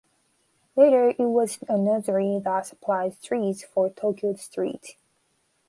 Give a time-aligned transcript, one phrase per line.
[0.75, 4.95] Later it was a nursery that supplied trees for Tokyo's streets.